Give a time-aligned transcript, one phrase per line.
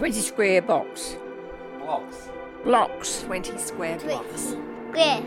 [0.00, 1.14] 20 square box.
[1.78, 2.30] Blocks.
[2.64, 3.22] Blocks.
[3.24, 4.56] 20 square blocks.
[4.88, 5.22] Square.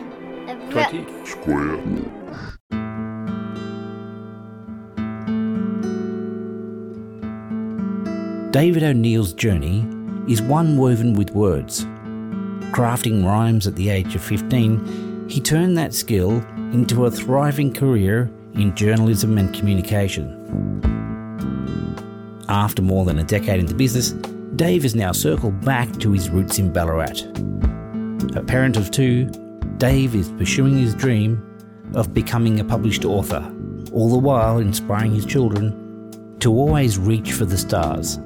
[0.48, 1.76] A blo- 20 square.
[1.76, 2.58] Blocks.
[8.50, 9.86] David O'Neill's journey
[10.28, 11.84] is one woven with words.
[12.74, 18.28] Crafting rhymes at the age of 15, he turned that skill into a thriving career
[18.54, 20.40] in journalism and communication.
[22.48, 24.12] After more than a decade in the business,
[24.56, 27.22] Dave has now circled back to his roots in Ballarat.
[28.36, 29.26] A parent of two,
[29.78, 31.42] Dave is pursuing his dream
[31.94, 33.52] of becoming a published author,
[33.92, 38.20] all the while inspiring his children to always reach for the stars.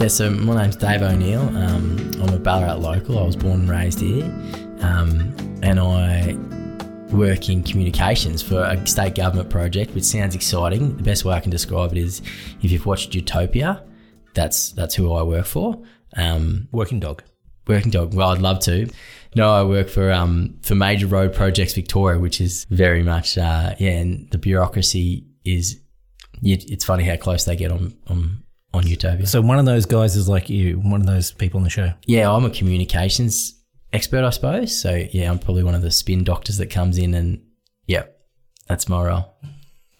[0.00, 1.40] Yeah, so my name's Dave O'Neill.
[1.40, 3.18] Um, I'm a Ballarat local.
[3.18, 4.24] I was born and raised here.
[4.80, 6.36] Um, and I
[7.12, 10.96] work in communications for a state government project, which sounds exciting.
[10.98, 12.22] The best way I can describe it is
[12.62, 13.82] if you've watched Utopia,
[14.36, 15.82] that's that's who I work for.
[16.16, 17.24] Um, Working dog.
[17.66, 18.14] working dog.
[18.14, 18.88] Well, I'd love to.
[19.34, 23.74] No, I work for um, for Major Road Projects Victoria, which is very much uh,
[23.78, 25.80] yeah, and the bureaucracy is.
[26.42, 29.26] It's funny how close they get on on on Utopia.
[29.26, 31.92] So one of those guys is like you, one of those people on the show.
[32.06, 33.54] Yeah, I'm a communications
[33.92, 34.78] expert, I suppose.
[34.78, 37.42] So yeah, I'm probably one of the spin doctors that comes in and
[37.86, 38.02] yeah,
[38.68, 39.34] that's my role.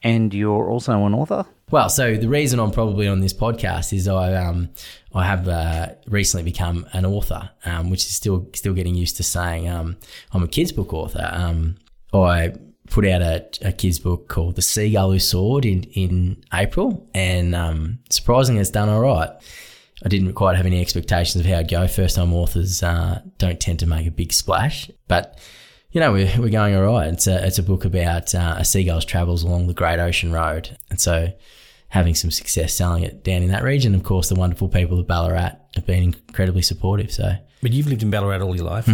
[0.03, 1.47] And you're also an author?
[1.73, 4.71] Well, so the reason I'm probably on this podcast is I um
[5.13, 9.25] I have uh, recently become an author, um, which is still still getting used to
[9.25, 9.97] saying um
[10.33, 11.29] I'm a kids book author.
[11.33, 11.77] Um,
[12.13, 12.53] I
[12.89, 17.53] put out a, a kids book called The Seagull Who Soared in in April, and
[17.57, 19.31] um, surprisingly, it's done all right.
[20.05, 21.89] I didn't quite have any expectations of how it'd go.
[21.89, 25.39] First time authors uh, don't tend to make a big splash, but
[25.97, 27.11] you know, we're, we're going all right.
[27.11, 30.77] It's a, it's a book about uh, a seagull's travels along the Great Ocean Road.
[30.91, 31.33] And so
[31.89, 33.95] having some success selling it down in that region.
[33.95, 37.11] Of course, the wonderful people of Ballarat have been incredibly supportive.
[37.11, 38.87] So, But you've lived in Ballarat all your life.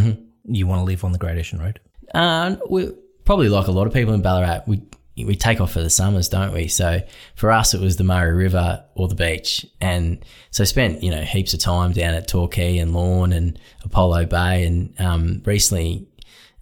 [0.45, 1.81] You want to live on the Great Ocean Road?
[2.15, 2.93] uh, we
[3.25, 4.83] probably like a lot of people in Ballarat, we,
[5.17, 6.69] we take off for the summers, don't we?
[6.69, 7.01] So
[7.35, 9.67] for us, it was the Murray River or the beach.
[9.81, 14.27] And so spent, you know, heaps of time down at Torquay and Lorne and Apollo
[14.27, 14.67] Bay.
[14.67, 16.07] And, um, recently,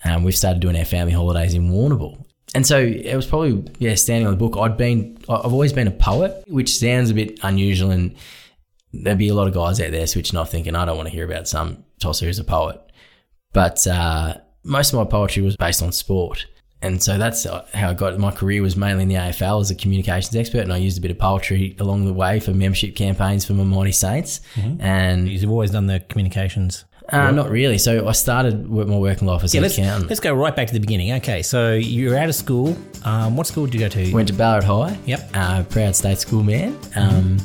[0.05, 2.25] um, we've started doing our family holidays in Warrnambool.
[2.55, 4.56] And so it was probably, yeah, standing on the book.
[4.56, 7.91] I'd been, I've always been a poet, which sounds a bit unusual.
[7.91, 8.16] And
[8.93, 11.15] there'd be a lot of guys out there switching off thinking, I don't want to
[11.15, 12.81] hear about some tosser who's a poet.
[13.53, 16.47] But uh, most of my poetry was based on sport.
[16.83, 19.75] And so that's how I got my career was mainly in the AFL as a
[19.75, 20.62] communications expert.
[20.62, 23.65] And I used a bit of poetry along the way for membership campaigns for my
[23.65, 24.41] Mighty Saints.
[24.81, 26.84] And You've always done the communications.
[27.12, 27.78] Uh, not really.
[27.78, 30.10] So I started with my working life as Yeah, an let's, accountant.
[30.10, 31.12] let's go right back to the beginning.
[31.15, 32.76] Okay, so you're out of school.
[33.04, 34.12] Um, what school did you go to?
[34.12, 34.98] Went to Ballarat High.
[35.06, 35.31] Yep.
[35.34, 36.76] Uh, proud state school man.
[36.97, 37.38] Um,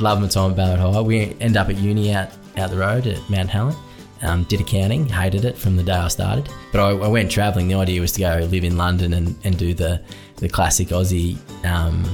[0.00, 1.00] Love my time at Ballarat High.
[1.00, 3.74] We end up at uni out, out the road at Mount Helen.
[4.22, 6.48] Um, did accounting, hated it from the day I started.
[6.72, 7.68] But I, I went travelling.
[7.68, 10.00] The idea was to go live in London and, and do the,
[10.36, 12.04] the classic Aussie, um,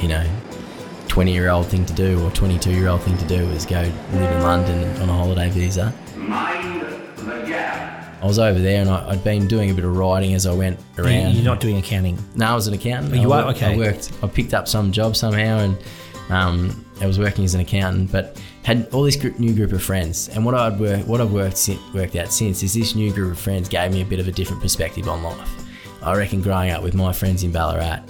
[0.00, 0.24] you know,
[1.08, 3.80] 20 year old thing to do or 22 year old thing to do is go
[3.80, 5.92] live in London on a holiday visa.
[6.28, 6.82] Mind
[7.16, 8.22] the gap.
[8.22, 10.52] I was over there and I, I'd been doing a bit of writing as I
[10.52, 11.34] went around.
[11.34, 12.18] You're not doing accounting.
[12.34, 13.14] No, I was an accountant.
[13.14, 13.50] Oh, you I are?
[13.50, 13.74] Okay.
[13.74, 14.12] I worked.
[14.22, 15.76] I picked up some job somehow, and
[16.30, 18.10] um, I was working as an accountant.
[18.10, 21.32] But had all this group, new group of friends, and what I'd work, what I've
[21.32, 24.28] worked worked out since is this new group of friends gave me a bit of
[24.28, 25.50] a different perspective on life.
[26.02, 28.00] I reckon growing up with my friends in Ballarat,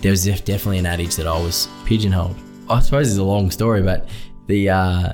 [0.00, 2.36] there was def- definitely an adage that I was pigeonholed.
[2.68, 4.08] I suppose it's a long story, but
[4.46, 5.12] the uh,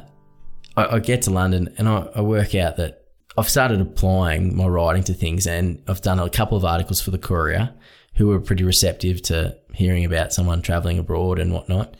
[0.76, 3.00] I, I get to London and I, I work out that
[3.36, 7.10] I've started applying my writing to things, and I've done a couple of articles for
[7.10, 7.72] the Courier,
[8.16, 11.96] who were pretty receptive to hearing about someone travelling abroad and whatnot.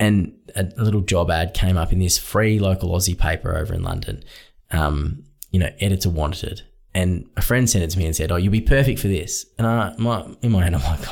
[0.00, 3.82] And a, little job ad came up in this free local Aussie paper over in
[3.82, 4.24] London.
[4.70, 6.62] Um, you know, editor wanted,
[6.94, 9.46] and a friend sent it to me and said, "Oh, you'll be perfect for this."
[9.58, 11.08] And I, my, in my head, I'm like,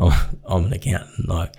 [0.00, 1.54] I'm, I'm an accountant, like.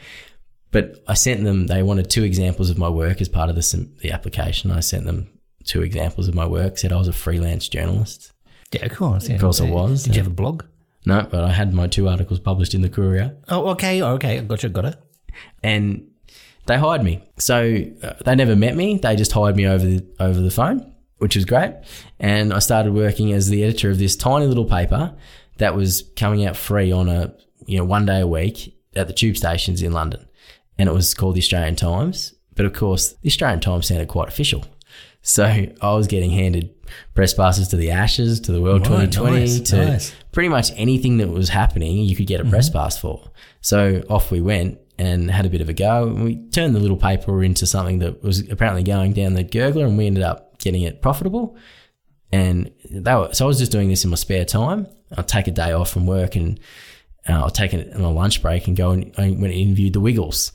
[0.72, 1.68] But I sent them.
[1.68, 4.72] They wanted two examples of my work as part of the the application.
[4.72, 5.30] I sent them
[5.64, 6.78] two examples of my work.
[6.78, 8.31] Said I was a freelance journalist.
[8.72, 9.30] Yeah, of course.
[9.30, 9.36] Yeah.
[9.36, 10.64] Of course I was, Did you have a blog?
[11.06, 14.02] No, but I had my two articles published in the Courier, Oh, okay.
[14.04, 14.42] Okay.
[14.42, 14.68] Gotcha.
[14.68, 14.96] Got it.
[15.64, 16.06] and
[16.66, 17.24] they hired me.
[17.38, 18.98] So uh, they never met me.
[18.98, 21.75] They just hired me over the over the phone, which was great.
[22.20, 25.16] And I started working as the editor of this tiny little paper
[25.60, 27.34] that was coming out free on a
[27.66, 30.26] you know one day a week at the tube stations in London,
[30.77, 32.33] and it was called the Australian Times.
[32.56, 34.65] But of course, the Australian Times sounded quite official.
[35.21, 36.74] So I was getting handed
[37.13, 40.15] press passes to the Ashes, to the World Right, 2020, nice, to nice.
[40.31, 42.51] pretty much anything that was happening, you could get a mm-hmm.
[42.51, 43.29] press pass for.
[43.62, 46.07] So off we went, and had a bit of a go.
[46.07, 49.85] And we turned the little paper into something that was apparently going down the gurgler,
[49.85, 51.56] and we ended up getting it profitable.
[52.31, 54.88] And that was, so I was just doing this in my spare time.
[55.15, 56.59] I'd take a day off from work and
[57.29, 59.94] uh, I'll take it on a lunch break and go and I went and interviewed
[59.94, 60.51] the Wiggles.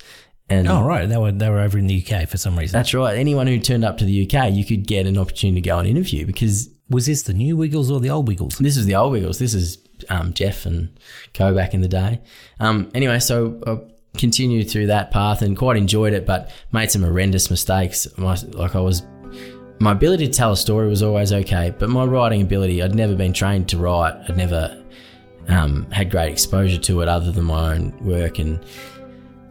[0.49, 1.09] And Oh, right.
[1.09, 2.73] They were, they were over in the UK for some reason.
[2.79, 3.17] that's right.
[3.17, 5.89] Anyone who turned up to the UK, you could get an opportunity to go and
[5.89, 8.59] interview because Was this the new Wiggles or the old Wiggles?
[8.59, 9.39] this is the old Wiggles.
[9.39, 9.79] This is
[10.11, 10.91] um, Jeff and
[11.33, 12.21] Co back in the day.
[12.61, 13.79] Um, anyway, so I
[14.19, 18.07] continued through that path and quite enjoyed it, but made some horrendous mistakes.
[18.19, 19.03] My, like I was,
[19.79, 23.15] my ability to tell a story was always okay, but my writing ability, I'd never
[23.15, 24.15] been trained to write.
[24.29, 24.82] I'd never
[25.49, 28.65] um, had great exposure to it other than my own work and.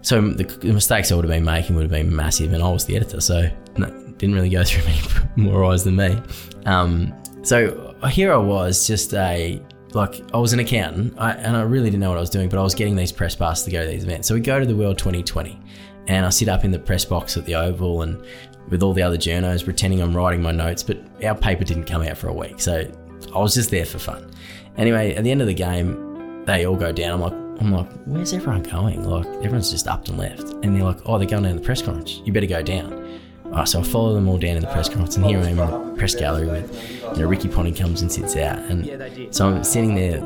[0.04, 2.72] So the, the mistakes I would have been making would have been massive, and I
[2.72, 3.48] was the editor, so
[3.78, 3.86] no,
[4.18, 5.00] didn't really go through many
[5.36, 6.20] more eyes than me.
[6.66, 9.62] Um, so here I was, just a
[9.94, 12.50] like I was an accountant, I, and I really didn't know what I was doing,
[12.50, 14.28] but I was getting these press passes to go to these events.
[14.28, 15.60] So we go to the World 2020,
[16.08, 18.24] and I sit up in the press box at the Oval, and
[18.70, 22.02] with all the other journos, pretending I'm writing my notes, but our paper didn't come
[22.04, 22.90] out for a week, so
[23.36, 24.32] I was just there for fun.
[24.77, 27.13] Anyway, at the end of the game, they all go down.
[27.13, 29.03] I'm like, I'm like, where's everyone going?
[29.03, 30.41] Like, everyone's just upped and left.
[30.63, 32.21] And they're like, oh, they're going down to the press conference.
[32.25, 33.19] You better go down.
[33.45, 35.59] Right, so I follow them all down in the press conference, and here I am
[35.59, 38.59] in the press gallery with, you know, Ricky Ponting comes and sits out.
[38.59, 40.19] And so I'm sitting there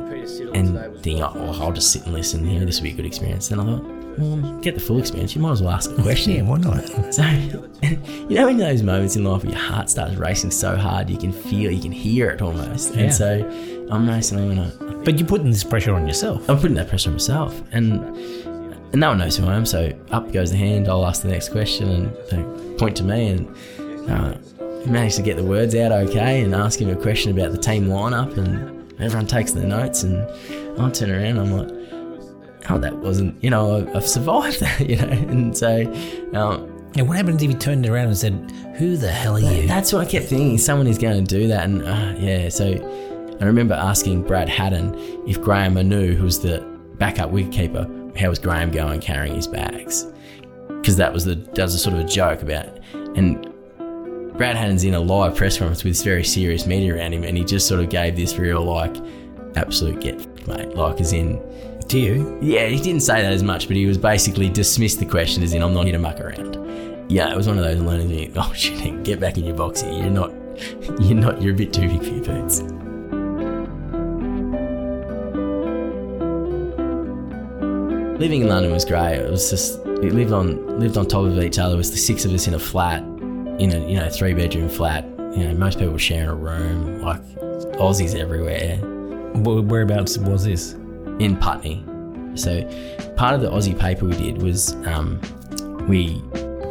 [0.54, 2.48] and thinking, oh, well, I'll just sit and listen.
[2.48, 3.50] You know, this will be a good experience.
[3.50, 3.84] And I thought,
[4.18, 5.34] well, get the full experience.
[5.34, 6.32] You might as well ask a question.
[6.32, 6.84] Yeah, why not?
[7.12, 7.22] So,
[8.28, 11.16] you know, in those moments in life where your heart starts racing so hard, you
[11.16, 12.94] can feel, you can hear it almost.
[12.94, 13.02] Yeah.
[13.02, 16.48] And so I'm racing on and I, But you're putting this pressure on yourself.
[16.48, 18.02] I'm putting that pressure on myself, and
[18.92, 19.66] and no one knows who I am.
[19.66, 20.88] So up goes the hand.
[20.88, 24.36] I'll ask the next question and they point to me, and uh,
[24.86, 27.86] managed to get the words out okay, and ask him a question about the team
[27.86, 30.22] lineup, and everyone takes their notes, and
[30.80, 31.75] I turn around, I'm like,
[32.70, 35.82] oh, that wasn't, you know, I've- I've survived that, you know, and so.
[36.34, 38.32] Um, And what happens if you turned around and said,
[38.78, 40.56] "Who the hell are you?" that's what I kept thinking.
[40.56, 42.48] Someone is going to do that, and uh, yeah.
[42.48, 42.64] So
[43.38, 44.94] I remember asking Brad Haddin
[45.26, 46.64] if Graham Manou, who was the
[46.98, 50.06] backup wicketkeeper, how was Graham going carrying his bags?
[50.68, 52.68] Because that was the that was a sort of a joke about.
[53.14, 53.42] And
[54.38, 57.36] Brad Haddin's in a live press conference with this very serious media around him, and
[57.36, 58.96] he just sort of gave this real like
[59.54, 60.16] absolute get
[60.48, 61.38] mate, like as in.
[61.88, 62.38] To you?
[62.42, 65.54] Yeah, he didn't say that as much, but he was basically dismissed the question as
[65.54, 66.56] in, I'm not here to muck around.
[67.08, 68.36] Yeah, it was one of those learning things.
[68.40, 69.92] Oh shit, get back in your box here.
[69.92, 70.30] You're not,
[71.00, 72.60] you're not, you're a bit too big for your boots.
[78.18, 79.18] Living in London was great.
[79.18, 81.74] It was just we lived on lived on top of each other.
[81.74, 84.68] It was the six of us in a flat, in a you know three bedroom
[84.68, 85.04] flat.
[85.36, 87.02] You know, most people were sharing a room.
[87.02, 87.22] Like
[87.76, 88.78] Aussies everywhere
[89.36, 90.74] Whereabouts was this?
[91.18, 91.84] In Putney.
[92.34, 92.62] So
[93.16, 95.20] part of the Aussie paper we did was um,
[95.88, 96.22] we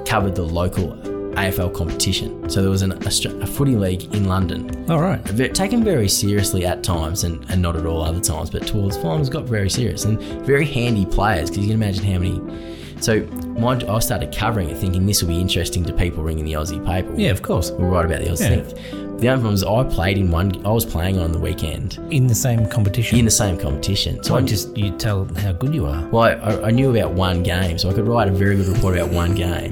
[0.06, 0.96] covered the local
[1.36, 2.50] AFL competition.
[2.50, 5.20] So there was an, a, a footy league in London, All right.
[5.30, 8.96] ve- taken very seriously at times and, and not at all other times, but towards
[8.98, 13.02] finals got very serious and very handy players because you can imagine how many.
[13.02, 16.54] So my, I started covering it thinking this will be interesting to people reading the
[16.54, 17.14] Aussie paper.
[17.16, 17.72] Yeah, of course.
[17.72, 18.62] We'll write about the Aussie Yeah.
[18.64, 19.18] thing.
[19.18, 22.28] The only one was I played in one, I was playing on the weekend In
[22.28, 23.18] the same competition.
[23.18, 24.22] in the same competition.
[24.24, 26.06] So so I just you tell how good you are.
[26.10, 28.98] well, I, I knew about one game, so I could write a very good report
[28.98, 29.72] about one game,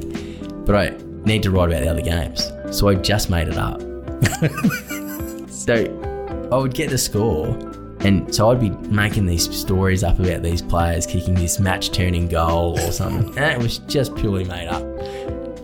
[0.66, 0.96] but I
[1.26, 2.50] need to write about the other games.
[2.72, 3.82] So I just made it up.
[5.50, 5.74] so
[6.52, 7.48] I would get the score,
[8.04, 12.28] and so I'd be making these stories up about these players kicking this match turning
[12.28, 14.84] goal or something, and it was just purely made up.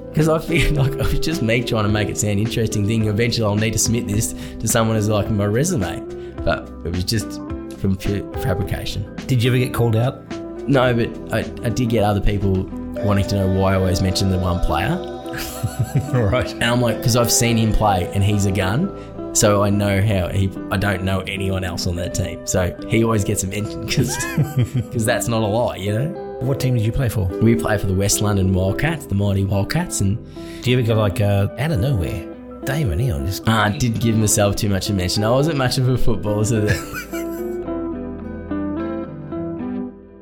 [0.10, 2.88] Because I feel like it was just me trying to make it sound interesting.
[2.88, 6.00] Thing eventually I'll need to submit this to someone as like my resume,
[6.44, 7.34] but it was just
[7.80, 9.16] from pure fabrication.
[9.28, 10.22] Did you ever get called out?
[10.68, 12.64] No, but I, I did get other people
[13.04, 14.98] wanting to know why I always mention the one player.
[16.14, 16.52] right.
[16.54, 18.88] And I'm like, because I've seen him play and he's a gun.
[19.34, 22.46] So I know how he, I don't know anyone else on that team.
[22.48, 26.08] So he always gets a mention because that's not a lie, you know?
[26.42, 27.26] What team did you play for?
[27.26, 30.18] We play for the West London Wildcats, the mighty Wildcats, and
[30.64, 32.26] Do you ever go like uh, out of nowhere?
[32.66, 35.24] Dave O'Neill just uh, I did give myself too much a mention.
[35.24, 36.76] I wasn't much of a footballer, so that.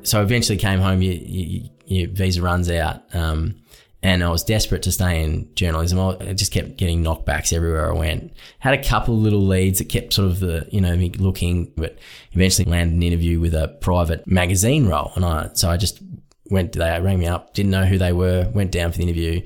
[0.02, 1.02] so eventually came home.
[1.02, 3.56] Your, your, your visa runs out, um,
[4.02, 5.98] and I was desperate to stay in journalism.
[5.98, 8.32] I just kept getting knockbacks everywhere I went.
[8.60, 11.72] Had a couple of little leads that kept sort of the you know me looking,
[11.76, 11.98] but
[12.32, 16.00] eventually landed an interview with a private magazine role, and I so I just
[16.50, 16.72] went.
[16.72, 19.42] They rang me up, didn't know who they were, went down for the interview,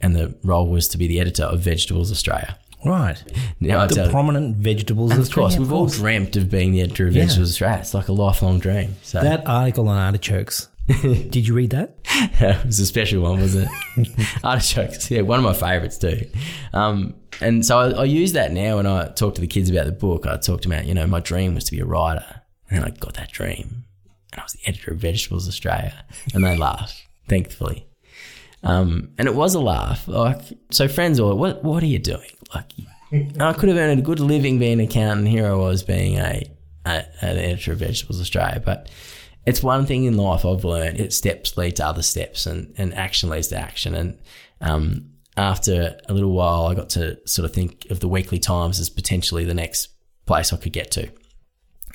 [0.00, 2.56] and the role was to be the editor of Vegetables Australia.
[2.84, 3.22] right.
[3.60, 5.12] Now the prominent vegetables.
[5.18, 7.24] of course, we've all dreamt of being the editor of Yeah.
[7.24, 7.78] Vegetables Australia.
[7.80, 8.96] It's like a lifelong dream.
[9.02, 10.68] So that article on artichokes
[11.02, 11.98] Did you read that?
[12.04, 14.38] it was a special one, wasn't it?
[14.44, 16.28] Artichokes, yeah, one of my favourites too.
[16.72, 19.86] Um, and so I, I use that now when I talk to the kids about
[19.86, 20.26] the book.
[20.26, 22.84] I talk to them about, you know, my dream was to be a writer, and
[22.84, 23.84] I got that dream,
[24.32, 26.04] and I was the editor of Vegetables Australia,
[26.34, 27.86] and they laugh, thankfully.
[28.62, 30.08] Um, and it was a laugh.
[30.08, 32.30] Like, so friends were, what, what are you doing?
[32.54, 32.72] Like,
[33.38, 35.28] I could have earned a good living being an accountant.
[35.28, 36.50] Here I was being a,
[36.84, 38.90] a an editor of Vegetables Australia, but
[39.46, 41.00] it's one thing in life I've learned.
[41.00, 43.94] It steps lead to other steps, and, and action leads to action.
[43.94, 44.18] And
[44.60, 48.78] um, after a little while, I got to sort of think of the Weekly Times
[48.80, 49.88] as potentially the next
[50.26, 51.10] place I could get to.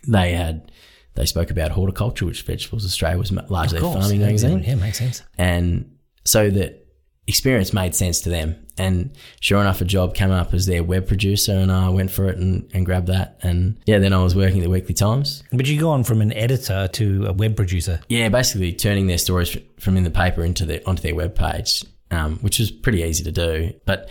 [0.07, 0.71] They had
[1.15, 5.23] they spoke about horticulture, which Vegetables Australia was largely a farming magazine, Yeah, makes sense.
[5.37, 6.84] and so that
[7.27, 8.55] experience made sense to them.
[8.77, 12.27] And sure enough, a job came up as their web producer, and I went for
[12.27, 13.39] it and, and grabbed that.
[13.41, 15.43] And yeah, then I was working at the Weekly Times.
[15.51, 18.01] But you go on from an editor to a web producer.
[18.09, 21.85] Yeah, basically turning their stories from in the paper into their onto their web page,
[22.11, 23.73] um, which was pretty easy to do.
[23.85, 24.09] But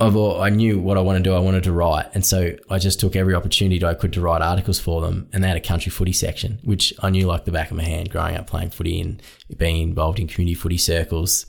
[0.00, 1.34] I've, al- I knew what I wanted to do.
[1.34, 4.42] I wanted to write, and so I just took every opportunity I could to write
[4.42, 5.28] articles for them.
[5.32, 7.84] And they had a country footy section, which I knew like the back of my
[7.84, 8.10] hand.
[8.10, 9.22] Growing up playing footy and
[9.56, 11.46] being involved in community footy circles,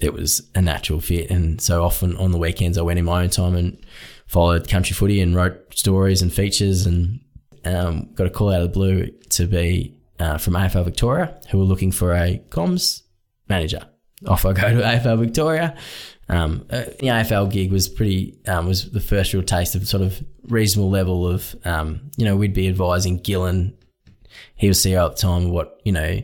[0.00, 1.30] it was a natural fit.
[1.30, 3.78] And so often on the weekends, I went in my own time and
[4.26, 7.20] followed country footy and wrote stories and features and
[7.64, 11.58] um, got a call out of the blue to be uh, from AFL Victoria, who
[11.58, 13.02] were looking for a comms
[13.48, 13.80] manager.
[14.26, 15.76] Off I go to AFL Victoria.
[16.28, 20.02] Um, uh, the AFL gig was pretty um, was the first real taste of sort
[20.02, 23.76] of reasonable level of um, you know we'd be advising Gillon.
[24.56, 25.50] He was CEO at the time.
[25.50, 26.20] What you know,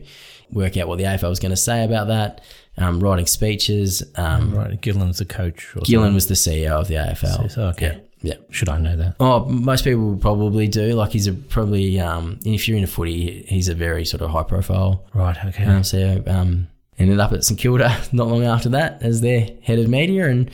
[0.51, 2.41] work out what the AFL was going to say about that.
[2.77, 4.03] Um, writing speeches.
[4.15, 5.73] Um, Right, Gillon's the coach.
[5.75, 7.49] Or Gillon was the CEO of the AFL.
[7.49, 8.01] So, okay.
[8.21, 8.33] Yeah.
[8.33, 8.39] yeah.
[8.49, 9.15] Should I know that?
[9.19, 10.93] Oh, most people probably do.
[10.93, 14.29] Like he's a probably um, if you're in a footy, he's a very sort of
[14.31, 15.63] high profile Right, okay.
[15.63, 16.27] um, CEO.
[16.27, 16.67] Um,
[16.99, 20.51] ended up at St Kilda not long after that as their head of media, and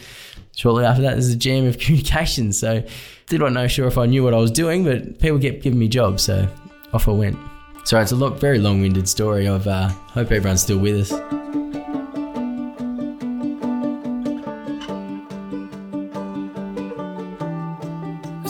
[0.55, 2.59] shortly after that as the GM of communications.
[2.59, 2.83] So
[3.29, 5.79] did not know sure if I knew what I was doing, but people kept giving
[5.79, 6.47] me jobs, so
[6.93, 7.37] off I went.
[7.85, 9.47] So it's a lo- very long-winded story.
[9.47, 11.40] Of uh, hope everyone's still with us.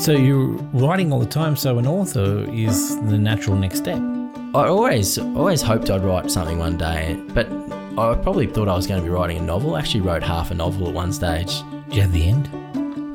[0.01, 4.01] So you're writing all the time, so an author is the natural next step.
[4.55, 7.45] I always always hoped I'd write something one day, but
[7.99, 9.75] I probably thought I was going to be writing a novel.
[9.75, 11.61] I actually wrote half a novel at one stage.
[11.89, 12.49] Do you have the end?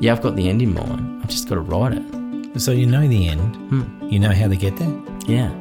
[0.01, 1.21] Yeah, I've got the end in mind.
[1.21, 2.61] I've just got to write it.
[2.61, 3.57] So you know the end.
[3.57, 4.07] Hmm.
[4.07, 4.97] You know how they get there.
[5.25, 5.53] Yeah,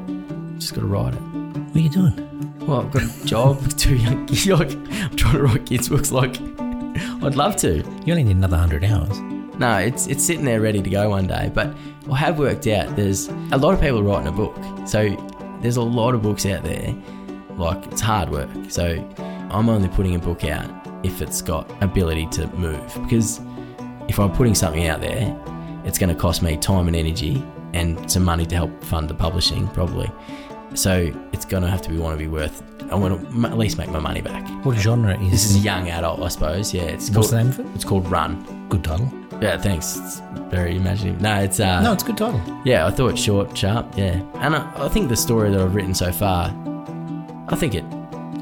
[0.59, 1.21] just got to write it.
[1.21, 2.57] What are you doing?
[2.69, 4.49] Well, I've got a job, two young kids.
[4.49, 6.13] I'm trying to write kids' books.
[6.13, 7.79] Like, I'd love to.
[8.05, 9.36] You only need another hundred hours.
[9.59, 11.51] No, it's it's sitting there ready to go one day.
[11.53, 11.75] But
[12.11, 14.57] I have worked out there's a lot of people writing a book.
[14.87, 15.09] So
[15.61, 16.95] there's a lot of books out there.
[17.57, 18.51] Like it's hard work.
[18.69, 18.85] So
[19.51, 20.71] I'm only putting a book out
[21.03, 22.95] if it's got ability to move.
[23.03, 23.41] Because
[24.09, 25.35] if I'm putting something out there,
[25.85, 29.15] it's going to cost me time and energy and some money to help fund the
[29.15, 30.11] publishing probably.
[30.75, 32.63] So it's going to have to be want to be worth.
[32.91, 34.47] I want to at least make my money back.
[34.65, 36.75] What genre is This is a young adult, I suppose.
[36.75, 37.75] Yeah, it's What's called, the name of it?
[37.75, 38.69] It's called Run.
[38.69, 39.11] Good title.
[39.41, 39.97] Yeah, thanks.
[39.99, 41.21] It's very imaginative.
[41.21, 42.41] No, it's uh, No, it's a good title.
[42.65, 43.97] yeah, I thought short, sharp.
[43.97, 46.51] Yeah, and I, I think the story that I've written so far,
[47.49, 47.85] I think it.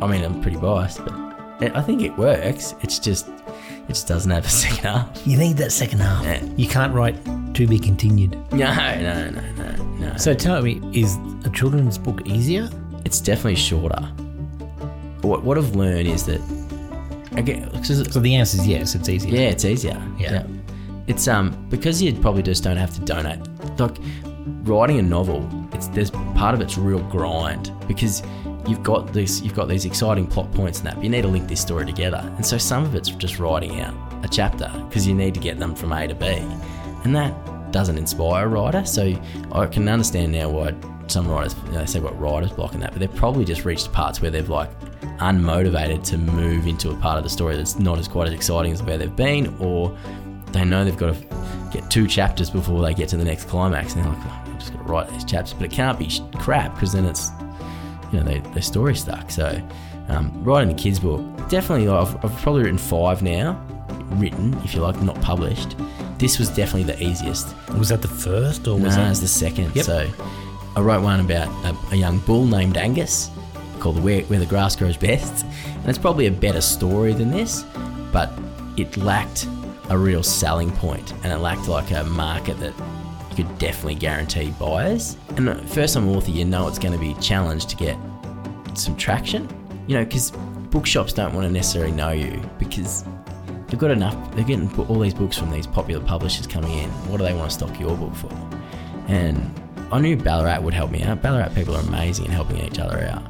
[0.02, 1.14] I mean, I'm pretty biased, but
[1.62, 2.74] it, I think it works.
[2.82, 5.26] It's just, it just doesn't have a second half.
[5.26, 6.24] You need that second half.
[6.24, 6.42] Yeah.
[6.56, 7.16] You can't write
[7.54, 8.32] to be continued.
[8.52, 10.16] No, no, no, no, no.
[10.16, 12.68] So tell me, is a children's book easier?
[13.04, 14.00] it's definitely shorter.
[15.20, 16.40] But what what I've learned is that,
[17.36, 19.32] again, So the answer is yes, it's easier.
[19.34, 20.02] Yeah, it's easier.
[20.18, 20.44] Yeah.
[21.06, 23.40] It's um because you probably just don't have to donate.
[23.78, 23.96] Like
[24.62, 28.22] writing a novel, it's there's part of it's real grind because
[28.66, 31.48] you've got this you've got these exciting plot points and that, you need to link
[31.48, 32.22] this story together.
[32.36, 33.94] And so some of it's just writing out
[34.24, 36.26] a chapter because you need to get them from A to B.
[37.04, 37.34] And that
[37.72, 38.84] doesn't inspire a writer.
[38.86, 39.14] So
[39.52, 40.74] I can understand now why
[41.06, 43.64] some writers you know, they say what writer's block and that, but they've probably just
[43.64, 44.70] reached parts where they've like
[45.18, 48.72] unmotivated to move into a part of the story that's not as quite as exciting
[48.72, 49.96] as where they've been, or
[50.54, 53.94] they know they've got to get two chapters before they get to the next climax,
[53.94, 56.10] and they're like, oh, I'm just got to write these chapters, but it can't be
[56.38, 57.30] crap because then it's,
[58.12, 59.30] you know, they, their story's stuck.
[59.30, 59.60] So,
[60.08, 63.60] um, writing a kids' book, definitely, I've, I've probably written five now,
[64.12, 65.76] written, if you like, not published.
[66.18, 67.54] This was definitely the easiest.
[67.76, 69.74] Was that the first or was No, that it's the second.
[69.74, 69.84] Yep.
[69.84, 70.08] So
[70.76, 73.30] I wrote one about a, a young bull named Angus
[73.80, 75.44] called Where, Where the Grass Grows Best.
[75.66, 77.64] And it's probably a better story than this,
[78.12, 78.30] but
[78.76, 79.48] it lacked
[79.90, 82.74] a real selling point and it lacked like a market that
[83.30, 85.16] you could definitely guarantee buyers.
[85.36, 87.96] And first time author, you know it's going to be challenged to get
[88.74, 89.48] some traction.
[89.86, 90.30] You know, because
[90.70, 93.04] bookshops don't want to necessarily know you because
[93.68, 94.34] they've got enough.
[94.34, 96.90] They're getting all these books from these popular publishers coming in.
[97.08, 98.32] What do they want to stock your book for?
[99.08, 99.60] And
[99.92, 101.20] I knew Ballarat would help me out.
[101.20, 103.22] Ballarat people are amazing at helping each other out.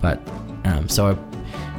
[0.00, 0.20] But
[0.64, 1.33] um, so I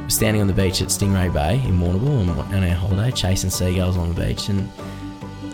[0.08, 3.96] standing on the beach at Stingray Bay in Warrnambool on, on our holiday, chasing seagulls
[3.96, 4.70] along the beach, and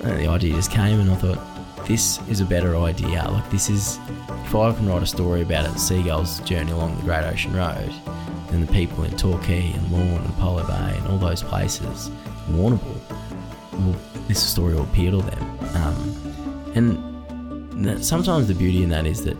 [0.03, 3.27] uh, the idea just came, and I thought, this is a better idea.
[3.29, 3.99] Like this is,
[4.45, 7.93] if I can write a story about a seagull's journey along the Great Ocean Road,
[8.51, 12.11] then the people in Torquay and Lorne and Apollo Bay and all those places,
[12.51, 13.01] Warrnambool,
[13.73, 13.97] well,
[14.29, 15.59] this story will appeal to them.
[15.75, 19.37] Um, and that, sometimes the beauty in that is that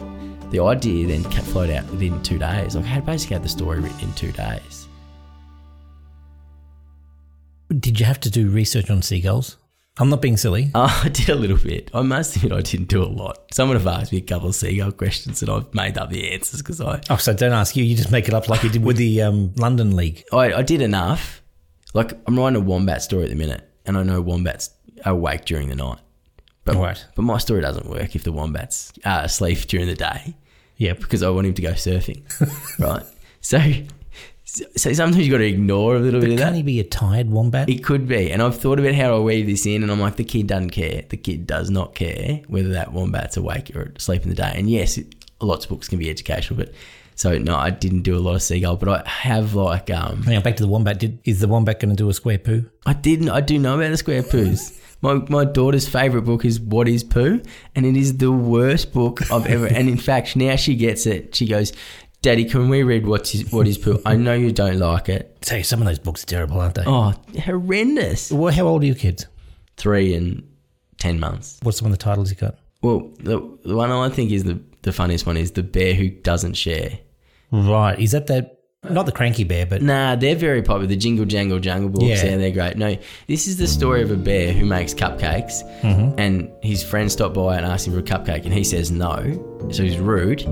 [0.51, 2.75] the idea then flowed out within two days.
[2.75, 4.82] Like I had basically had the story written in two days.
[7.81, 9.57] Did you have to do research on seagulls?
[9.99, 10.71] I'm not being silly.
[10.75, 11.91] Uh, I did a little bit.
[11.93, 13.53] I must admit, I didn't do a lot.
[13.53, 16.63] Someone have asked me a couple of seagull questions, and I've made up the answers
[16.63, 17.85] because I, Oh, so don't ask you.
[17.85, 20.25] You just make it up like you did with the um, London League.
[20.33, 21.43] I, I did enough.
[21.95, 24.71] Like I'm writing a wombat story at the minute, and I know wombats
[25.05, 25.99] are awake during the night.
[26.65, 27.05] But, Right.
[27.17, 30.35] but my story doesn't work if the wombats are asleep during the day
[30.77, 32.23] Yeah, because I want him to go surfing,
[32.79, 33.03] right?
[33.41, 33.59] So,
[34.53, 36.55] so sometimes you've got to ignore a little bit of Can that.
[36.55, 37.71] he be a tired wombat?
[37.71, 38.31] It could be.
[38.31, 40.71] And I've thought about how I weave this in, and I'm like, the kid doesn't
[40.71, 41.05] care.
[41.09, 44.53] The kid does not care whether that wombat's awake or asleep in the day.
[44.55, 46.75] And yes, it, lots of books can be educational, but
[47.15, 50.37] so no, I didn't do a lot of seagull, but I have like, um, Hang
[50.37, 50.99] on, back to the wombat.
[50.99, 52.69] Did, is the wombat going to do a square poo?
[52.85, 54.79] I didn't, I do know about the square poos.
[55.03, 57.43] My, my daughter's favourite book is What is Poo?
[57.75, 59.67] And it is the worst book I've ever.
[59.67, 61.35] and in fact, now she gets it.
[61.35, 61.73] She goes,
[62.23, 64.01] Daddy, can we read What's his, What is Poo?
[64.07, 65.37] I know you don't like it.
[65.43, 66.85] Say, some of those books are terrible, aren't they?
[66.87, 68.31] Oh, horrendous.
[68.31, 69.27] Well, how old are your kids?
[69.77, 70.49] Three and
[70.99, 71.59] 10 months.
[71.63, 72.59] What's some of the titles you got?
[72.81, 76.11] Well, the, the one I think is the, the funniest one is The Bear Who
[76.11, 76.99] Doesn't Share.
[77.51, 77.99] Right.
[77.99, 78.59] Is that that?
[78.91, 80.89] Not the cranky bear, but Nah, they're very popular.
[80.89, 82.31] The Jingle Jangle Jungle books, Yeah.
[82.31, 82.77] yeah, they're great.
[82.77, 82.97] No,
[83.29, 86.19] this is the story of a bear who makes cupcakes, mm-hmm.
[86.19, 89.69] and his friend stopped by and asked him for a cupcake, and he says no,
[89.71, 90.45] so he's rude.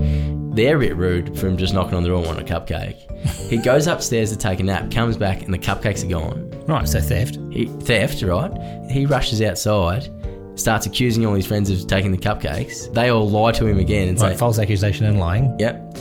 [0.55, 2.95] They're a bit rude from just knocking on the door and wanting a cupcake.
[3.49, 6.49] he goes upstairs to take a nap, comes back, and the cupcakes are gone.
[6.67, 6.87] right.
[6.87, 7.37] So theft.
[7.51, 8.51] He, theft, right?
[8.89, 10.09] He rushes outside,
[10.57, 12.93] starts accusing all his friends of taking the cupcakes.
[12.93, 14.31] They all lie to him again and Right.
[14.31, 15.53] say, False accusation and lying.
[15.59, 15.97] Yep.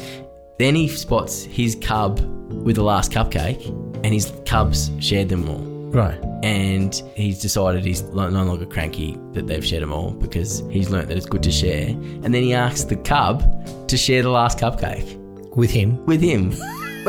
[0.61, 2.21] Then he spots his cub
[2.53, 3.67] with the last cupcake,
[4.05, 5.65] and his cubs shared them all.
[5.91, 6.23] Right.
[6.43, 11.09] And he's decided he's no longer cranky that they've shared them all because he's learnt
[11.09, 11.89] that it's good to share.
[11.89, 15.17] And then he asks the cub to share the last cupcake
[15.57, 16.05] With him.
[16.05, 16.53] with him.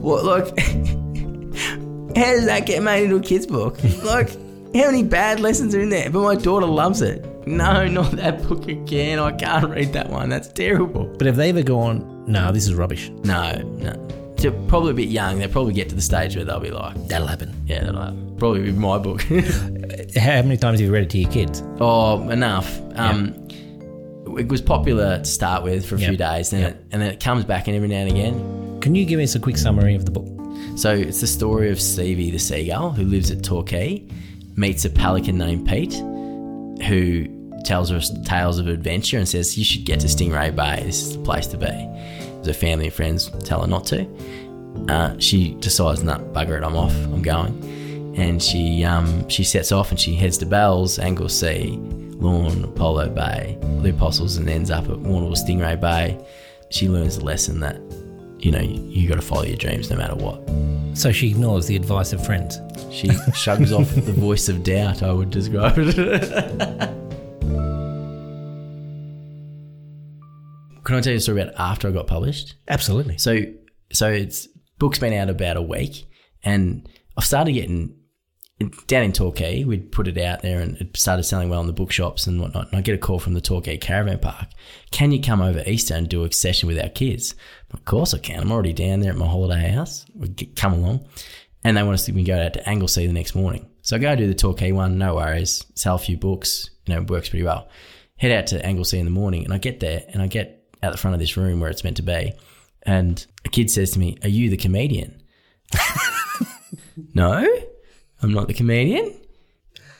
[0.00, 0.58] what, like,
[2.16, 3.76] how does that get made into a kid's book?
[4.02, 6.08] Like, how many bad lessons are in there?
[6.08, 7.22] But my daughter loves it.
[7.46, 9.18] No, not that book again.
[9.18, 10.28] I can't read that one.
[10.28, 11.04] That's terrible.
[11.18, 12.24] But have they ever gone?
[12.26, 13.10] No, this is rubbish.
[13.24, 13.92] No, no.
[14.36, 15.38] They're probably a bit young.
[15.38, 17.54] They'll probably get to the stage where they'll be like, That'll happen.
[17.66, 18.36] yeah, that'll happen.
[18.38, 19.22] Probably be my book.
[20.16, 21.62] How many times have you read it to your kids?
[21.80, 22.80] oh, enough.
[22.96, 23.34] Um,
[24.38, 26.18] It was popular to start with for a few Yep.
[26.18, 26.70] days, then Yep.
[26.70, 28.80] it, and then it comes back in every now and again.
[28.80, 30.28] Can you give us a quick summary of the book?
[30.76, 34.02] So it's the story of Stevie the seagull who lives at Torquay,
[34.56, 35.94] meets a pelican named Pete,
[36.86, 37.26] who
[37.64, 40.82] tells her tales of adventure and says you should get to Stingray Bay.
[40.84, 41.66] This is the place to be.
[42.44, 44.06] Her family and friends tell her not to.
[44.88, 46.94] Uh, she decides, "Nah, bugger it, I'm off.
[47.04, 51.78] I'm going." And she um, she sets off and she heads to Bells, Anglesea,
[52.16, 56.24] Lorne, Apollo Bay, the Apostles, and ends up at Warrnambool Stingray Bay.
[56.70, 57.76] She learns the lesson that
[58.38, 60.40] you know you, you got to follow your dreams no matter what.
[60.96, 62.60] So she ignores the advice of friends.
[62.90, 66.90] She shrugs off the voice of doubt, I would describe it.
[70.94, 72.54] Can I tell you a story about after I got published?
[72.68, 73.18] Absolutely.
[73.18, 73.40] So,
[73.92, 74.46] so it's
[74.78, 76.06] book's been out about a week,
[76.44, 77.96] and I've started getting
[78.86, 79.64] down in Torquay.
[79.64, 82.68] We'd put it out there, and it started selling well in the bookshops and whatnot.
[82.68, 84.46] And I get a call from the Torquay Caravan Park.
[84.92, 87.34] Can you come over Easter and do a session with our kids?
[87.72, 88.38] Of course I can.
[88.38, 90.06] I'm already down there at my holiday house.
[90.14, 91.08] We get, come along,
[91.64, 93.68] and they want us to we go out to Anglesea the next morning.
[93.82, 94.96] So I go do the Torquay one.
[94.96, 95.66] No worries.
[95.74, 96.70] Sell a few books.
[96.86, 97.68] You know, works pretty well.
[98.14, 100.92] Head out to Anglesea in the morning, and I get there, and I get out
[100.92, 102.32] the front of this room where it's meant to be,
[102.82, 105.22] and a kid says to me, "Are you the comedian?"
[107.14, 107.46] no,
[108.22, 109.14] I'm not the comedian.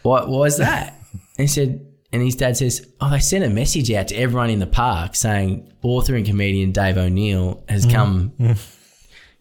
[0.03, 0.95] What was that?
[1.13, 4.51] And he said, and his dad says, "Oh, they sent a message out to everyone
[4.51, 8.33] in the park saying author and comedian Dave O'Neill has come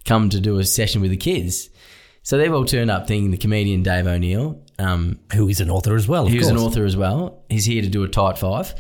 [0.06, 1.70] come to do a session with the kids."
[2.24, 5.96] So they've all turned up thinking the comedian Dave O'Neill, um, Who is an author
[5.96, 6.24] as well?
[6.24, 7.44] Was an author as well.
[7.50, 8.74] He's here to do a tight five,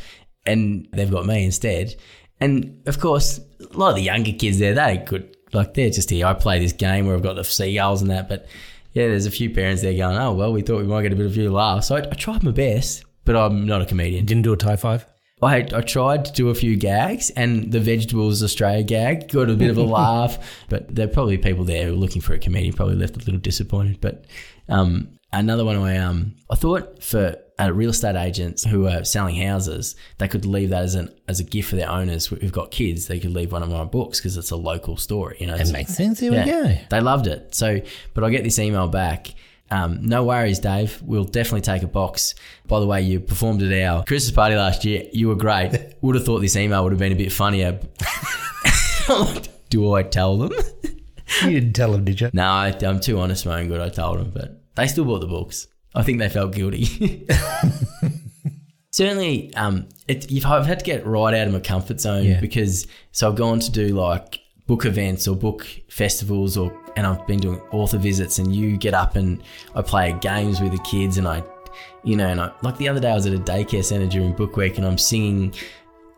[0.45, 1.95] and they've got me instead.
[2.43, 6.09] And of course, a lot of the younger kids there, they could like they're just
[6.09, 6.25] here.
[6.25, 8.47] I play this game where I've got the seagulls and that, but
[8.91, 11.15] yeah, there's a few parents there going, oh well, we thought we might get a
[11.15, 11.87] bit of a few laughs.
[11.87, 14.25] So I, I tried my best, but I'm not a comedian.
[14.25, 15.05] Didn't do a tight five.
[15.41, 19.55] I, I tried to do a few gags, and the Vegetables Australia gag got a
[19.55, 20.65] bit of a laugh.
[20.69, 23.19] But there are probably people there who are looking for a comedian, probably left a
[23.19, 24.01] little disappointed.
[24.01, 24.25] But
[24.67, 29.35] um, another one I um I thought for uh, real estate agents who are selling
[29.35, 32.71] houses, they could leave that as an as a gift for their owners who've got
[32.71, 33.07] kids.
[33.07, 35.37] They could leave one of my books because it's a local story.
[35.39, 36.19] You know, That It's- makes sense.
[36.19, 36.77] Here yeah, we go.
[36.89, 37.55] They loved it.
[37.55, 37.79] So,
[38.13, 39.33] but I get this email back.
[39.71, 41.01] Um, no worries, Dave.
[41.03, 42.35] We'll definitely take a box.
[42.67, 45.05] By the way, you performed at our Christmas party last year.
[45.13, 45.95] You were great.
[46.01, 47.79] Would have thought this email would have been a bit funnier.
[49.69, 50.51] Do I tell them?
[51.43, 52.29] You didn't tell him, did you?
[52.33, 53.81] no, I, I'm too honest, my own good.
[53.81, 55.67] I told them, but they still bought the books.
[55.95, 57.25] I think they felt guilty.
[58.91, 62.39] Certainly, um, it, you've, I've had to get right out of my comfort zone Yeah.
[62.39, 67.25] because so I've gone to do like book events or book festivals or and I've
[67.25, 69.41] been doing author visits and you get up and
[69.75, 71.43] I play games with the kids and I
[72.03, 74.31] you know and I like the other day I was at a daycare center during
[74.33, 75.53] book week and I'm singing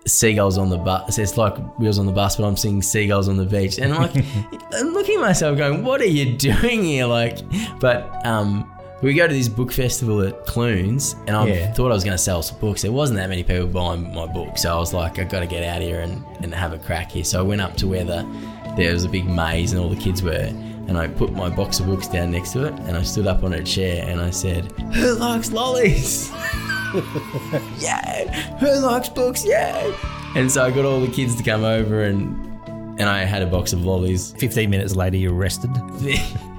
[0.06, 3.38] seagulls on the bus it's like wheels on the bus but I'm singing seagulls on
[3.38, 4.24] the beach and I'm like
[4.74, 7.40] I'm looking at myself going what are you doing here like
[7.80, 8.70] but um
[9.06, 11.74] we go to this book festival at Clunes and I Yeah.
[11.74, 12.82] thought I was going to sell some books.
[12.82, 15.46] There wasn't that many people buying my book, so I was like, I've got to
[15.48, 17.24] get out here and, and have a crack here.
[17.24, 18.26] So I went up to where the
[18.76, 21.80] there was a big maze and all the kids were, and I put my box
[21.80, 24.32] of books down next to it, and I stood up on a chair and I
[24.32, 26.30] said, "Who likes lollies?
[27.80, 29.46] yeah, who likes books?
[29.46, 29.96] Yeah."
[30.36, 32.44] And so I got all the kids to come over and
[33.00, 34.34] and I had a box of lollies.
[34.40, 35.70] 15 minutes later, you're arrested.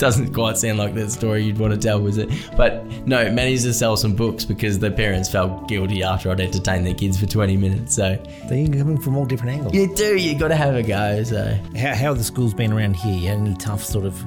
[0.00, 2.30] Doesn't quite sound like that story you'd want to tell, was it?
[2.56, 6.86] But no, managed to sell some books because the parents felt guilty after I'd entertained
[6.86, 7.94] their kids for 20 minutes.
[7.96, 9.74] So So you're coming from all different angles.
[9.74, 11.22] you do, you got to have a go.
[11.22, 13.14] So How, how have the schools been around here?
[13.14, 14.20] You had any tough sort of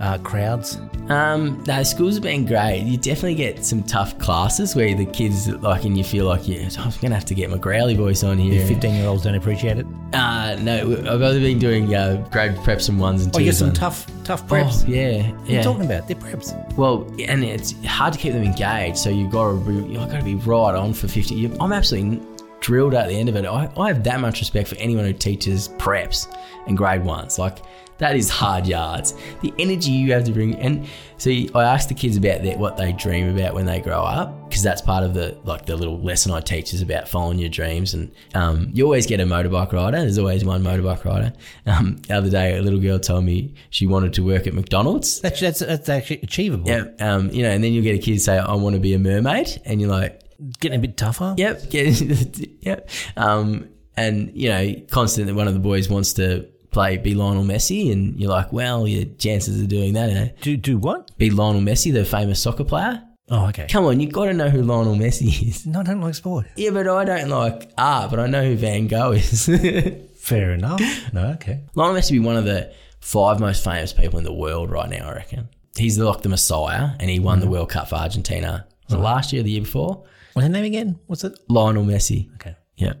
[0.00, 0.78] uh, crowds?
[1.10, 2.82] um, no, schools have been great.
[2.82, 6.68] You definitely get some tough classes where the kids like, and you feel like, yeah,
[6.78, 8.64] I'm gonna have to get my growly voice on here.
[8.66, 9.86] 15 year olds don't appreciate it.
[10.12, 13.36] Uh, no, I've only been doing uh, grade preps and ones and twos.
[13.36, 14.84] Oh, you get some tough, tough preps.
[14.84, 15.58] Oh, yeah, What are yeah.
[15.58, 16.08] you talking about?
[16.08, 16.76] They're preps.
[16.76, 20.18] Well, and it's hard to keep them engaged, so you've got to be, you've got
[20.18, 21.34] to be right on for fifty.
[21.34, 22.26] you- I'm absolutely
[22.68, 23.46] drilled at the end of it.
[23.46, 26.30] I, I have that much respect for anyone who teaches preps
[26.66, 27.38] and grade ones.
[27.38, 27.60] Like
[27.96, 29.14] that is hard yards.
[29.40, 32.76] The energy you have to bring, and see, I asked the kids about their, what
[32.76, 35.98] they dream about when they grow up, because that's part of the like the little
[35.98, 37.94] lesson I teach is about following your dreams.
[37.94, 39.96] And um, you always get a motorbike rider.
[39.96, 41.32] There's always one motorbike rider.
[41.64, 45.22] Um, the other day, a little girl told me she wanted to work at McDonald's.
[45.22, 46.68] That's, that's, that's actually achievable.
[46.68, 48.92] Yeah, um, you know, and then you'll get a kid say, "I want to be
[48.92, 50.20] a mermaid," and you're like,
[50.60, 51.34] Getting a bit tougher.
[51.36, 57.14] "Yep, yep." Um, and you know, constantly one of the boys wants to play be
[57.14, 60.28] Lionel Messi, and you're like, "Well, your chances of doing that, eh?
[60.40, 61.16] Do, do what?
[61.18, 63.02] Be Lionel Messi, the famous soccer player.
[63.30, 63.66] Oh, okay.
[63.68, 66.46] Come on, you've got to know who Lionel Messi is." No, I don't like sport.
[66.56, 69.46] Yeah, but I don't like art, but I know who Van Gogh is.
[70.16, 70.80] Fair enough.
[71.12, 71.64] No, okay.
[71.74, 75.08] Lionel Messi be one of the five most famous people in the world right now.
[75.08, 78.66] I reckon he's the like the Messiah, and he won the World Cup for Argentina.
[78.86, 80.04] Was it last year, or the year before?
[80.38, 80.98] What's his name again?
[81.06, 81.38] What's it?
[81.48, 82.32] Lionel Messi.
[82.34, 82.54] Okay.
[82.76, 82.94] Yeah.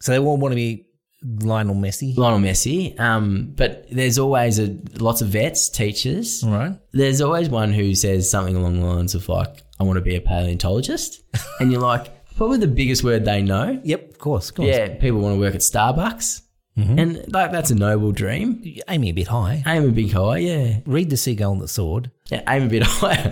[0.00, 0.86] So they all want to be
[1.22, 2.16] Lionel Messi.
[2.16, 2.98] Lionel Messi.
[3.00, 6.42] Um, but there's always a lots of vets, teachers.
[6.44, 6.78] All right.
[6.92, 10.16] There's always one who says something along the lines of like, "I want to be
[10.16, 11.22] a paleontologist,"
[11.60, 13.80] and you're like, probably the biggest word they know.
[13.84, 14.50] Yep, of course.
[14.50, 14.68] Of course.
[14.68, 16.42] Yeah, people want to work at Starbucks,
[16.76, 18.62] and like that's a noble dream.
[18.88, 19.62] Aiming a bit high.
[19.66, 20.78] Aim a bit high, yeah.
[20.86, 22.10] Read the seagull and the sword.
[22.30, 23.30] yeah aim a bit higher.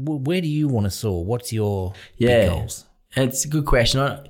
[0.00, 1.24] Where do you want to soar?
[1.24, 2.40] What's your Yeah.
[2.40, 2.84] big goals?
[3.16, 4.00] It's a good question.
[4.00, 4.28] I,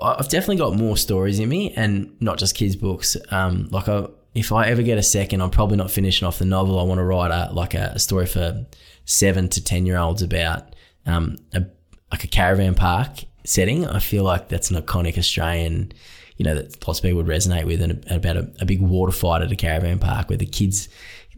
[0.00, 3.16] I've definitely got more stories in me, and not just kids' books.
[3.30, 6.44] Um, like I, if I ever get a second, I'm probably not finishing off the
[6.44, 6.78] novel.
[6.78, 8.64] I want to write a like a, story for
[9.04, 10.74] seven to ten year olds about
[11.06, 11.64] um, a,
[12.10, 13.86] like a caravan park setting.
[13.86, 15.92] I feel like that's an iconic Australian,
[16.36, 19.12] you know, that lots of people would resonate with, and about a, a big water
[19.12, 20.88] fight at a caravan park where the kids.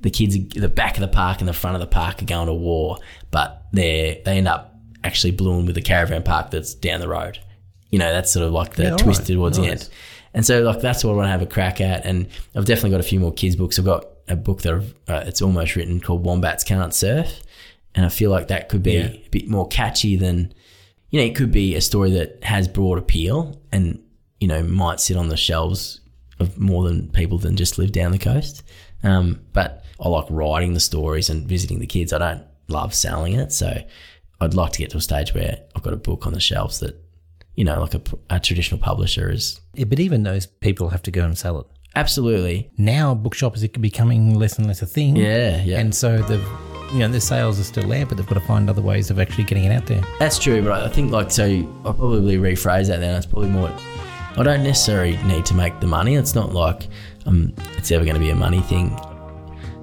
[0.00, 2.48] The kids, the back of the park and the front of the park are going
[2.48, 2.98] to war,
[3.30, 4.71] but they they end up
[5.04, 7.38] actually blowing with the caravan park that's down the road.
[7.90, 9.26] You know, that's sort of like the Yeah, twist right.
[9.28, 9.88] towards the end.
[10.34, 12.06] And so, like, that's what I want to have a crack at.
[12.06, 13.78] And I've definitely got a few more kids' books.
[13.78, 17.40] I've got a book that I've, uh, it's almost written called Wombats Can't Surf.
[17.94, 19.06] And I feel like that could be Yeah.
[19.08, 20.54] a bit more catchy than,
[21.10, 24.00] you know, it could be a story that has broad appeal and,
[24.40, 26.00] you know, might sit on the shelves
[26.38, 28.62] of more than people than just live down the coast.
[29.02, 32.10] Um, but I like writing the stories and visiting the kids.
[32.14, 33.52] I don't love selling it.
[33.52, 33.82] So
[34.42, 36.80] I'd like to get to a stage where I've got a book on the shelves
[36.80, 36.96] that,
[37.54, 39.60] you know, like a, a traditional publisher is.
[39.74, 41.66] Yeah, but even those people have to go and sell it.
[41.94, 42.70] Absolutely.
[42.78, 45.16] Now bookshops are becoming less and less a thing.
[45.16, 45.78] Yeah, yeah.
[45.78, 46.38] And so the
[46.92, 49.18] you know the sales are still there, but they've got to find other ways of
[49.18, 50.02] actually getting it out there.
[50.18, 51.44] That's true, but I think like so.
[51.84, 53.00] I'll probably rephrase that.
[53.00, 53.70] Then it's probably more.
[54.36, 56.16] I don't necessarily need to make the money.
[56.16, 56.88] It's not like
[57.26, 58.98] um, it's ever going to be a money thing.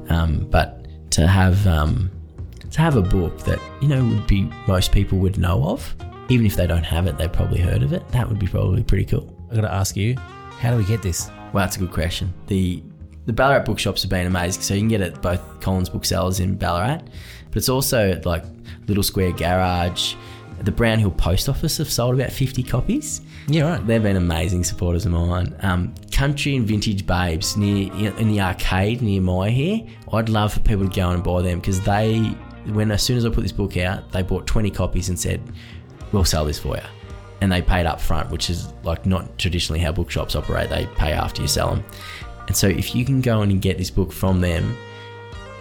[0.09, 2.09] Um, but to have um,
[2.71, 5.95] to have a book that you know would be most people would know of,
[6.29, 8.07] even if they don't have it, they've probably heard of it.
[8.09, 9.35] That would be probably pretty cool.
[9.51, 10.15] I got to ask you,
[10.59, 11.29] how do we get this?
[11.53, 12.33] Well, that's a good question.
[12.47, 12.83] The
[13.25, 14.63] the Ballarat bookshops have been amazing.
[14.63, 17.01] So you can get it at both Collins booksellers in Ballarat,
[17.49, 18.43] but it's also at like
[18.87, 20.15] Little Square Garage.
[20.61, 23.21] The Brown Hill Post Office have sold about 50 copies.
[23.47, 23.87] Yeah, right.
[23.87, 25.55] They've been amazing supporters of mine.
[25.61, 29.81] Um, Country and Vintage Babes near in the arcade near my here.
[30.11, 32.35] I'd love for people to go and buy them because they,
[32.75, 35.41] when as soon as I put this book out, they bought 20 copies and said,
[36.11, 36.83] "We'll sell this for you,"
[37.41, 40.69] and they paid up front, which is like not traditionally how bookshops operate.
[40.69, 41.83] They pay after you sell them.
[42.47, 44.75] And so if you can go in and get this book from them,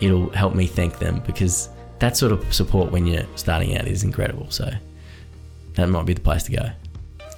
[0.00, 1.68] it'll help me thank them because
[1.98, 4.50] that sort of support when you're starting out is incredible.
[4.50, 4.70] So
[5.74, 6.70] that might be the place to go.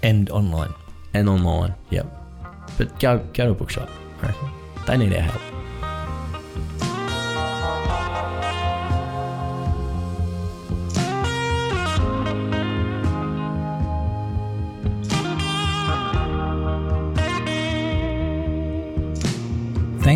[0.02, 0.72] And online.
[1.14, 2.06] And online, yep.
[2.78, 3.90] But go go to a bookshop,
[4.86, 5.49] They need our help.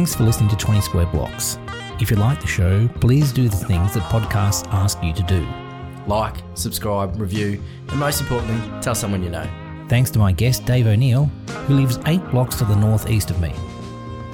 [0.05, 1.59] Thanks for listening to 20 Square Blocks.
[1.99, 5.49] If you like the show, please do the things that podcasts ask you to do.
[6.07, 9.49] Like, subscribe, review, and most importantly, tell someone you know.
[9.88, 11.25] Thanks to my guest Dave O'Neill,
[11.67, 13.55] who lives eight blocks to the northeast of me.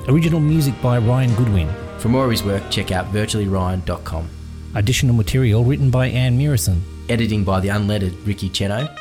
[0.09, 1.73] Original music by Ryan Goodwin.
[1.99, 4.29] For more of his work, check out virtuallyryan.com.
[4.75, 6.83] Additional material written by Anne Murison.
[7.09, 8.93] Editing by the unlettered Ricky Cheno.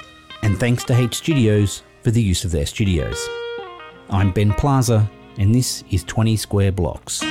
[0.43, 3.17] And thanks to H Studios for the use of their studios.
[4.11, 7.23] I'm Ben Plaza, and this is 20 Square Blocks.